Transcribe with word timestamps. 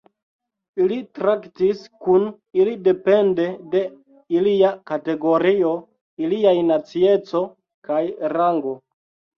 Ili 0.85 0.95
traktis 1.17 1.83
kun 2.05 2.25
ili 2.63 2.73
depende 2.89 3.47
de 3.75 3.83
ilia 4.39 4.73
kategorio, 4.95 5.77
iliaj 6.27 6.57
nacieco 6.73 7.49
kaj 7.91 8.05
rango. 8.39 8.77